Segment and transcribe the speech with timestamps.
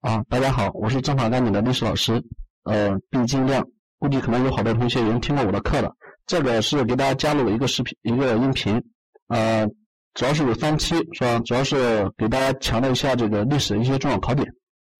[0.00, 2.22] 啊，大家好，我是政法干警的历史老师，
[2.62, 3.66] 呃，毕金亮，
[3.98, 5.92] 估计可能有好多同学已经听过我的课了。
[6.24, 8.80] 这个是给大家加入了一个视频，一个音频，
[9.26, 9.66] 呃，
[10.14, 11.40] 主要是有三期，是吧？
[11.40, 14.46] 主要是给大家强调一下这个历史的一些重要考点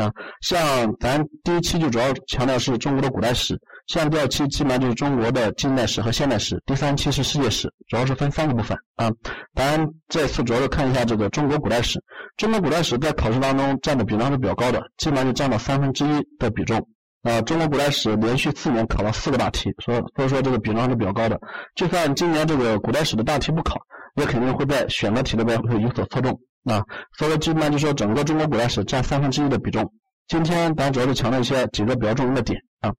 [0.00, 0.10] 啊。
[0.40, 0.60] 像
[0.98, 9.10] 咱第一期就主要强调是中国的古代史，像第二期基本上就是中国的近代史和现代史，第三期是世界史，主要是分三个部分啊。
[9.54, 12.02] 咱这次主要是看一下这个中国古代史。
[12.36, 16.88] 中国古代史在考试当中占的比重是比较高的，基本上就占了三分之一的比重。
[17.22, 21.38] 啊，中国古代史连续四年考了四个大题，所所以说这个比重还是比较高的。
[21.74, 23.78] 就算今年这个古代史的大题不考，
[24.14, 26.40] 也肯定会在选择题里边会有所侧重。
[26.64, 26.82] 啊，
[27.18, 29.90] 所以基本上就说整个中国古代史占三分之一的比重。
[30.28, 32.92] 今天咱主要是强调一些几个比较重要的点啊，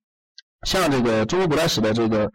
[0.65, 2.29] 像这个中国古代史的这个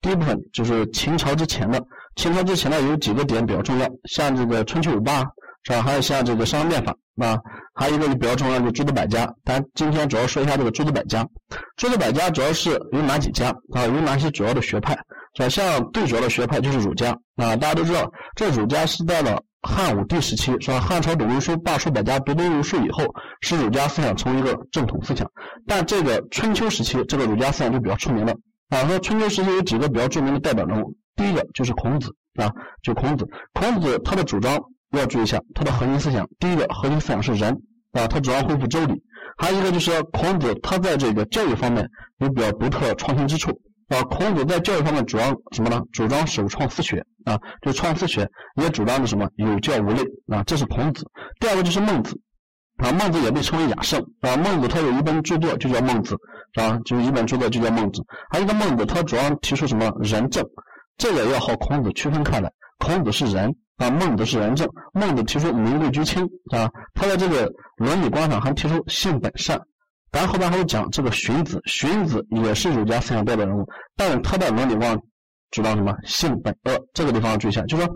[0.00, 1.82] 第一部分就是秦朝之前的，
[2.16, 5.24] 秦朝之前呢有几个点比较重要，像这个春秋五霸。
[5.64, 5.82] 是吧？
[5.82, 7.36] 还有像这个商鞅变法，啊，
[7.74, 9.28] 还有一个就比较重要，就诸子百家。
[9.44, 11.26] 咱今天主要说一下这个诸子百家。
[11.76, 13.84] 诸子百家主要是有哪几家啊？
[13.84, 14.96] 有哪些主要的学派？
[15.34, 15.48] 是吧？
[15.48, 17.56] 像最主要的学派就是儒家啊。
[17.56, 20.80] 大家都知道，这儒家是在了汉武帝时期，是吧？
[20.80, 23.04] 汉朝董仲舒罢黜百家，独尊儒术以后，
[23.40, 25.30] 使儒家思想成为一个正统思想。
[25.66, 28.34] 但这个春秋时期，这个儒家思想就比较出名了
[28.68, 28.86] 啊。
[28.86, 33.28] 说春秋时期有几个比较著名的代表人物，第一个就是孔子啊，就孔子。
[33.52, 34.58] 孔子他的主张。
[34.92, 37.52] 要注意一下，他的核心思想，第一个核心思想是仁，
[37.92, 38.94] 啊，他主要恢复周礼；
[39.36, 41.86] 还有一个就是孔子，他在这个教育方面
[42.20, 43.50] 有比较独特创新之处，
[43.88, 45.80] 啊，孔子在教育方面主张什么呢？
[45.92, 51.04] 主张首创私学，啊，就创私学，也主张的什么有教无类，啊，这是孔子。
[51.40, 52.18] 第二个就是孟子，
[52.76, 56.16] 啊，孟子也被称为雅圣，啊，孟子他有一本著作就叫孟子，
[56.54, 58.02] 啊，就一本著作就叫孟子。
[58.30, 60.44] 还有一个孟子，他主要提出什么仁政，
[60.96, 63.54] 这个要和孔子区分开来，孔子是仁。
[63.78, 69.56] 啊，孟子是仁政，孟子提出民贵居轻，啊，他在这个伦理观上还提出性本善。
[70.10, 74.98] 咱后边还会讲这个荀子，荀子也是儒家思想代表人物，但是他的伦理观
[75.50, 77.88] 主张什么性本恶，这个地方要注意一下，就说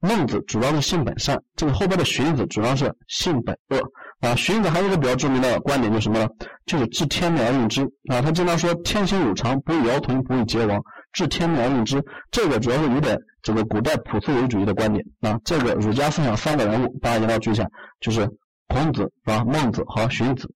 [0.00, 3.80] 孟子主张是性本善，这个后边的荀子主张是性本恶。
[4.20, 6.28] 啊，荀子还有一个比较著名的观点就是什么呢？
[6.66, 7.84] 就是治天命而用之。
[8.08, 10.82] 啊，他经常说天行有常，不以尧同，不以桀亡。
[11.12, 15.38] 治天命而用之，这个主要是有点这个古代朴素唯主义的观点啊。
[15.44, 17.64] 这个儒家思想三个人物，大家一定要注意一下，
[18.00, 18.28] 就是
[18.66, 20.50] 孔子啊、孟子和荀子。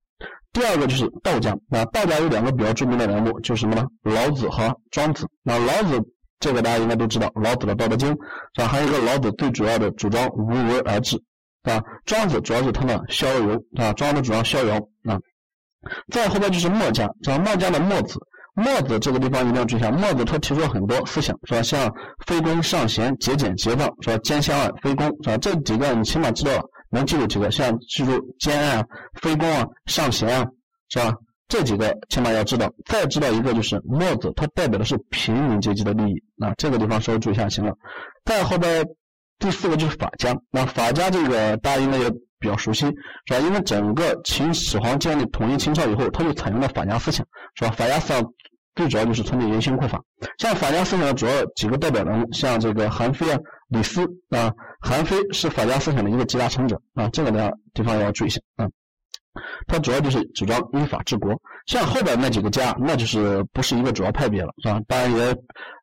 [0.52, 3.84] 第二个就是道家啊，道家有两个比较著名的人物，就是什么呢？
[4.02, 5.26] 老子和庄子。
[5.42, 6.00] 那老子
[6.40, 8.14] 这个大家应该都知道，老子的《道德经》
[8.54, 8.68] 是吧？
[8.68, 11.16] 还有一个老子最主要的主张无为而治
[11.62, 11.82] 啊。
[12.04, 15.18] 庄子主要是他的逍遥游啊，庄子主张逍遥啊。
[16.12, 17.38] 再后边就是墨家，吧？
[17.38, 18.19] 墨家的墨子。
[18.54, 21.62] 墨子这个地方一定要注意一下，墨子他提出了很多思想，是吧？
[21.62, 21.90] 像
[22.26, 24.19] 非攻尚贤、节俭节放，是吧？
[24.19, 25.38] 兼相爱、非攻，是吧？
[25.38, 28.84] 这几个你起码知道了，能记住几个，像记住兼爱啊、
[29.20, 30.47] 非攻啊、尚贤啊，
[30.91, 31.12] 是吧？
[31.48, 32.70] 这几个起码要知道。
[32.86, 37.75] 再知道一个就是墨子，他代表的是平民阶级的利益，那这个地方稍微注意一下行了。
[38.25, 38.86] 再后边
[39.38, 42.86] 第四个就是法家，那法家这个大家应该也比较熟悉，
[43.26, 43.38] 是吧？
[43.41, 47.70] 因为整个秦始皇建立统一秦朝以后，他就采用了法家思想，是吧？
[47.70, 48.22] 法家思想。
[48.74, 50.00] 最主要就是从严刑酷法，
[50.38, 53.38] 像法家思想的主要几个代表人物，像这个韩非啊、
[53.68, 54.52] 李斯啊。
[54.84, 58.66] 韩非是法家思想的一个集大成者啊，这个呢地方要注意一下啊。
[59.68, 64.80] 他主要就是主张依法治国，像后边那几个家，那就是不是一个主要派别了，是吧？
[64.88, 65.36] 当然也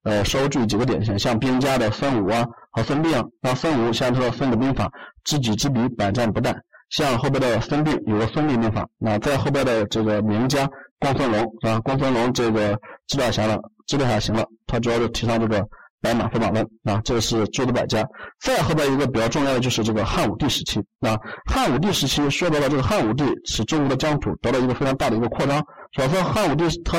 [0.03, 3.23] 呃稍微注意几个点，像像兵家的孙武啊和孙膑啊。
[3.41, 4.88] 那孙武像这个《孙子兵法》，
[5.23, 6.53] 知己知彼，百战不殆。
[6.89, 10.69] 像后边的孙膑有个《孙膑兵法》，那在后边的这个名家。
[11.00, 11.80] 光孙龙是吧？
[11.80, 12.78] 公孙龙这个
[13.08, 14.46] 知道行了，知道下行了。
[14.68, 15.66] 他主要是提倡这个
[16.02, 18.06] 白马非马论啊，这个是诸子百家。
[18.42, 21.18] 再后边一个比较重要的就是这个汉武帝时期啊。
[21.50, 25.64] 汉武帝时期说白了这个汉武帝使中国的疆土得到一个非常大的一个扩张。
[25.94, 26.98] 所以说汉武帝他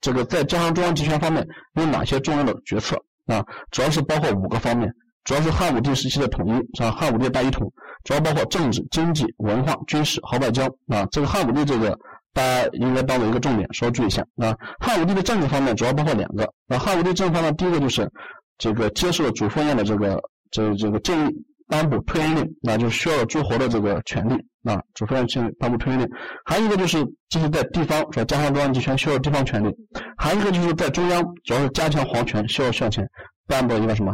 [0.00, 3.44] 这个在加强中央集权方面有哪些重要的决策啊？
[3.70, 4.90] 主要是包括五个方面，
[5.24, 6.90] 主要是汉武帝时期的统一是吧？
[6.90, 7.70] 汉武帝大一统，
[8.04, 11.06] 主要包括政治、经济、文化、军事和外交啊。
[11.10, 11.98] 这个汉武帝这个。
[12.34, 14.54] 大家应该当做一个重点，稍微注意一下啊。
[14.80, 16.78] 汉武帝的政治方面主要包括两个啊。
[16.78, 18.10] 汉武帝政治方面，第一个就是
[18.58, 20.20] 这个接受了主父偃的这个
[20.50, 21.30] 这这个建议
[21.68, 24.34] 颁布推恩令，那就是需要诸侯的这个权利
[24.64, 24.82] 啊。
[24.94, 26.08] 主父偃建议颁布推恩令，
[26.44, 28.24] 还有一个就是就是在地方是吧？
[28.24, 29.74] 加强中央集权需要地方权利，
[30.16, 33.08] 还有一个就是在中央主要是加强皇权需要向前
[33.46, 34.12] 颁布一个什么？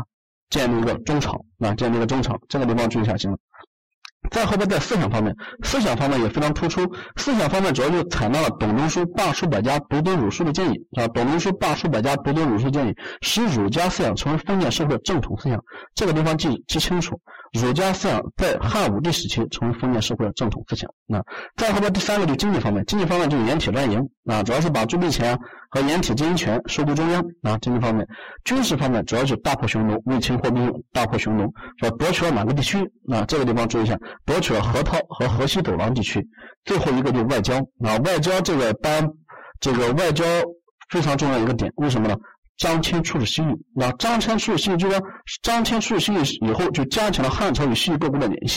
[0.50, 3.38] 建立一个中朝啊，建立一个中朝，这个地方注意一下行了。
[4.31, 5.35] 再后边在思想方面，
[5.65, 6.81] 思想方面也非常突出。
[7.17, 15.59] 思想方面主要就采纳了董仲舒罢黜百家，独尊儒术的建议，啊，董仲舒罢黜百家，独尊儒术建议，使儒家思想成为封建社会的正统思想。
[15.94, 17.21] 这个地方记记清楚，
[17.52, 20.88] 儒家思想在汉武帝时期成为封建社会的正统思想。
[21.06, 21.20] 那
[21.56, 25.37] 再后面第三个就经济方面，经济方面就是盐铁专营，啊，主要是把铸币钱
[25.70, 27.20] 和盐铁经营权收归中央。
[27.43, 28.06] 啊，经济方面，
[28.44, 32.79] 军事方面主要是大破匈奴，卫青破兵，大破匈奴，说夺取了哪个地区？
[33.11, 36.25] 啊，这个地方注意一下，夺取了河套和河西走廊地区。
[36.64, 39.08] 最后一个就是外交，啊，外交这个当
[39.58, 40.25] 这个外交
[40.91, 42.17] 非常重要一个点，为什么呢？
[42.61, 45.01] 张骞出使西域，那张骞出使西域，就说
[45.43, 48.57] 张骞出使西域以后，就加强了汉朝与西域各国的联系，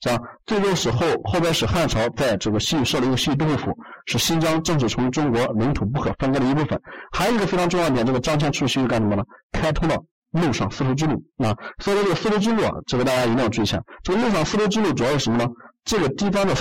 [0.00, 0.18] 是吧？
[0.46, 6.80] 最终使后后边使汉朝在这个西域设了一个西域都护府，使新疆正式成为中国领土不可分割的一部分。
[7.12, 9.22] 还有一个非常重要的点，这个张骞出使西域干什么呢？
[9.52, 9.96] 开通了
[10.30, 13.78] 陆上丝绸之路，啊，所以说这个丝绸之路啊，这个大家一定要注意一下。
[14.02, 15.46] 这个陆上丝绸之路主要是什么呢？
[15.84, 16.54] 这个地方的。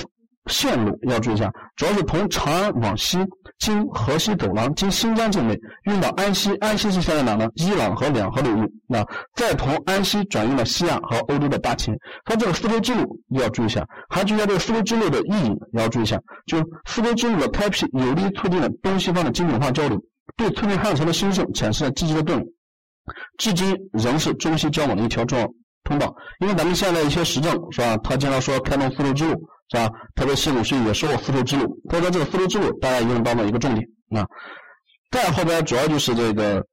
[0.48, 3.20] 线路要注意一下，主要是从长安往西，
[3.60, 6.56] 经河西走廊，经新疆境内运到安西。
[6.56, 7.48] 安西是现在哪呢？
[7.56, 8.74] 伊朗和两河流域。
[8.88, 9.06] 那
[9.36, 11.96] 再从安西转运到西亚和欧洲的大秦。
[12.26, 16.20] 它这个丝绸之路要注意一下，还注意一下这个丝绸之路的意义要注意一下。
[16.48, 20.02] 就丝绸之路的开辟，有利于促进了东西方的精准化交流，
[20.36, 22.44] 对促进汉朝的兴盛产生了积极的作用。
[23.38, 25.48] 至今仍是中西交往的一条重要
[25.84, 26.14] 通道。
[26.40, 27.96] 因为咱们现在一些时政是吧？
[27.98, 29.40] 他经常说开通丝绸之路。
[29.71, 29.89] 是吧？
[30.15, 34.27] 特别西鲁是也说过丝绸之路，所以说这个丝绸之路大家一定要当做一个重点啊。
[35.09, 36.65] 再后边主要就是这个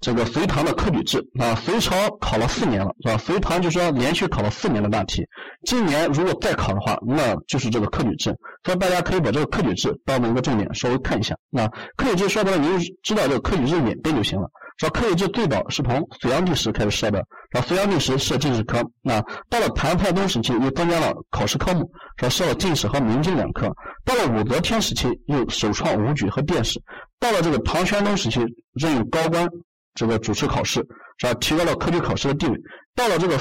[0.00, 3.18] 这个隋唐的科举制啊，隋朝考了四年了，是吧？
[3.18, 5.24] 隋唐就说连续考了四年的大题，
[5.64, 8.32] 今年如果再考的话，那就是这个科举制，
[8.62, 11.34] 所以大家可以把这个科举制当做一个重点稍微看一下。
[11.50, 11.66] 那
[11.96, 14.48] 科举制说白了，您知道这个科举制演变就行了。
[14.78, 23.70] 说科举制最早是从隋炀帝时开始设的，说隋炀帝时设进士科，那到了唐太宗时期又增加了考试科目，说设了进士和明经两科，
[24.04, 26.80] 到了武则天时期又首创武举和殿试，
[27.18, 28.40] 到了这个唐玄宗时期
[28.74, 29.48] 任用高官
[29.94, 30.86] 这个主持考试，
[31.18, 31.34] 是吧？
[31.40, 32.56] 提高了科举考试的地位，
[32.94, 33.38] 到了这个。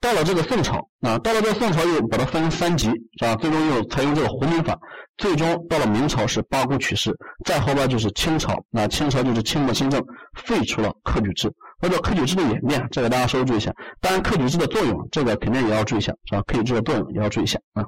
[0.00, 3.34] 到了这个宋朝啊，到了这个宋朝又把它分成三级，是吧？
[3.36, 4.78] 最终又采用这个胡民法，
[5.16, 7.10] 最终到了明朝是八股取士，
[7.44, 10.00] 再后边就是清朝，那清朝就是清末新政
[10.34, 11.50] 废除了科举制，
[11.80, 13.72] 或者科举制的演变，这个大家稍微注意一下。
[14.00, 16.42] 当然，科举制的作用，这个肯定也要注意一下，是吧？
[16.42, 17.84] 科举制的作用也要注意一下啊。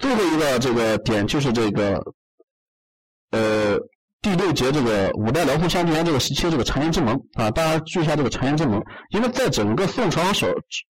[0.00, 2.00] 最后一个这个点就是这个，
[3.30, 3.78] 呃。
[4.22, 8.78] 第六节这个五代辽宋相对元这个时期这个谗言之盟啊，大家注意一下这个谗言之盟，
[9.12, 10.46] 因为在整个宋朝少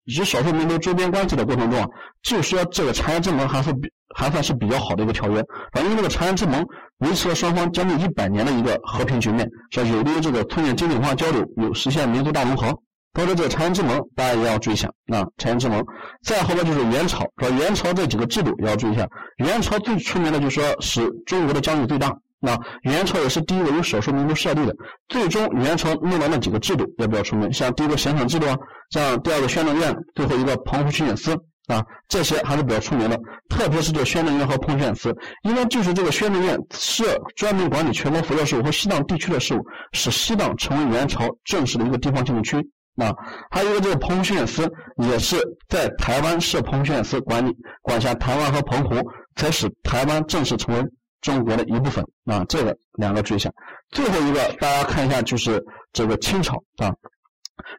[0.06, 1.88] 与少数民族周边关系的过程中啊，
[2.24, 5.42] 就说这个谗言之盟还是比还算是比较好的一个条约
[5.74, 6.66] 啊，因为这个谗言之盟
[7.02, 12.76] 维持了双方将近一百年的一个和平局面，是有利于这个促进经济文化交流，有实现民族大融合。
[13.14, 15.86] 所以说这个谗言之盟大家也要注意一下啊，谗言之盟。
[16.24, 22.12] 再后边就是元朝，说元朝这几个制度也要注意一下，元朝最出名的就是说使中国的疆域最大。
[22.42, 24.74] 那元朝也是第一个由少数民族设立的，
[25.10, 28.58] 最终元朝弄的那几个制度也比较出名，像第一个贤惩制度啊，
[28.92, 31.34] 像第二个宣政院，最后一个澎湖巡检司
[31.68, 33.20] 啊，这些还是比较出名的。
[33.50, 35.14] 特别是这宣政院和澎湖巡检司，
[35.44, 37.04] 因为就是这个宣政院设
[37.36, 39.60] 专门管理全国佛教事务和西藏地区的事务，
[39.92, 42.56] 使西藏成为元朝正式的一个地方行政区。
[42.96, 43.14] 啊，
[43.52, 45.38] 还有一个这个澎湖巡检司，也是
[45.68, 47.52] 在台湾设澎湖巡检司管理，
[47.82, 48.96] 管辖台湾和澎湖，
[49.36, 50.86] 才使台湾正式成为。
[51.22, 53.52] 中国的一部分啊，这个两个注意一下。
[53.92, 55.64] 最后一个，大家看一下，就是
[55.94, 56.94] 这个清朝啊，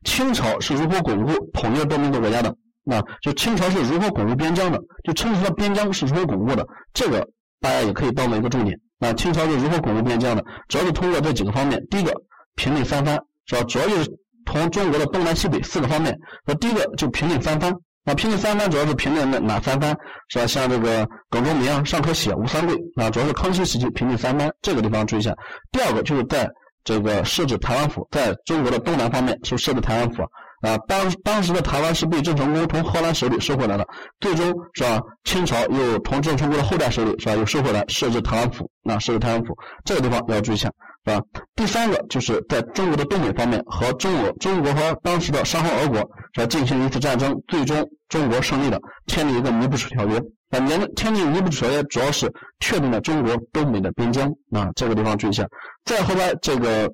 [0.05, 2.51] 清朝是如何巩固统一多民族国家的？
[2.91, 4.79] 啊，就清朝是如何巩固边疆的？
[5.05, 6.67] 就清朝的边疆是如何巩固的？
[6.93, 7.26] 这个
[7.61, 9.12] 大家也可以当做一个重点啊。
[9.12, 10.45] 清朝是如何巩固边疆的？
[10.69, 11.81] 主要是通过这几个方面。
[11.91, 12.12] 第一个，
[12.57, 13.62] 平定三藩，是吧？
[13.64, 14.11] 主要就是
[14.47, 16.19] 从中国的东南西北四个方面。
[16.45, 17.73] 那第一个就平定三藩。
[18.04, 19.95] 啊，平定三藩主要是平定的哪三藩？
[20.28, 20.47] 是吧？
[20.47, 25.35] 像这个耿仲明啊、尚可喜、吴三桂啊，主要是康熙时期平定三藩，这个地方注意一下。
[25.71, 26.49] 第二个就是在
[26.83, 30.23] 这个设置台湾府，在中国的东南方面是设置台湾府
[30.62, 30.78] 啊。
[30.88, 33.87] 当当时的台湾是被郑成功从荷兰手里收回来的，
[34.19, 34.99] 最终是吧？
[35.25, 37.35] 清朝又从郑成功的后代手里是吧？
[37.35, 39.54] 又收回来设置台湾府，那设置台湾府
[39.85, 40.71] 这个地方要注意一下。
[41.11, 41.21] 啊？
[41.55, 50.19] 第三个就是在中国的东北方面和中俄、中国和当时的沙皇俄国在进行一次战争，最终中国胜利了，签订一个尼布楚条约。
[50.50, 54.29] 啊，年签订尼布楚条约主要是确定了中国东北的边疆。
[54.52, 55.47] 啊，这个地方注意一下。
[55.85, 56.90] 再后边这个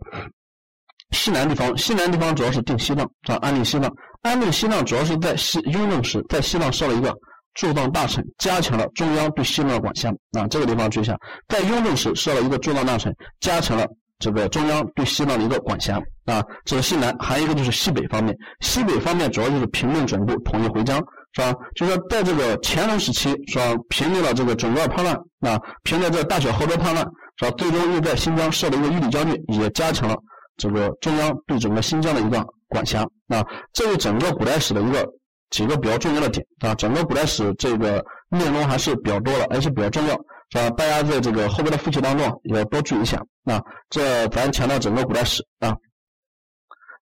[1.12, 3.36] 西南地方，西南地方主要是定西藏，啊？
[3.40, 3.90] 安定西藏，
[4.22, 7.14] 安定西藏主要是在西雍正时在西藏设了一个
[7.54, 10.10] 驻藏大臣，加强了中央对西藏的管辖。
[10.32, 11.16] 啊，这个地方注意一下，
[11.48, 13.86] 在雍正时设了一个驻藏大臣，加强了。
[14.18, 18.36] 这个中央对西藏的一个管辖啊，这是西南，还有一个就是西北方面。
[18.60, 20.96] 西北方面主要就是平定准部，统一回疆，
[21.32, 21.52] 是吧？
[21.74, 23.64] 就是说，在这个乾隆时期，是吧？
[23.88, 27.06] 平定了这个整个叛乱啊，平定这大小河州叛乱，
[27.38, 27.50] 是吧？
[27.58, 30.16] 最终又在新疆设了一个御里将军，也加强了
[30.56, 33.44] 这个中央对整个新疆的一个管辖啊，
[33.74, 35.06] 这是整个古代史的一个
[35.50, 36.74] 几个比较重要的点啊。
[36.74, 40.18] 整个古代史这个内容还是比较多的，而且比较重要，
[40.50, 40.70] 是吧？
[40.70, 43.60] 大家在这个后面的复习当中也要多注意一下啊。
[43.90, 45.76] 这咱强调整个古代史啊。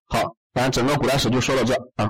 [0.07, 2.09] 好，咱整个古代史就说到这啊。